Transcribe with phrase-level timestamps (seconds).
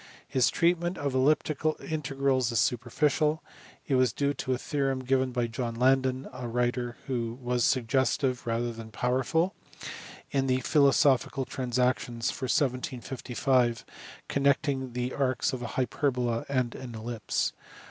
[0.27, 3.43] His treatment of elliptic integrals is superficial;
[3.85, 8.47] it was due to a theorem given by John Landeri a writer who was suggestive
[8.47, 9.53] rather than powerful
[10.31, 13.85] in the Philosophical Transactions for 1755
[14.27, 17.53] connecting the arcs of a hyperbola and an ellipse.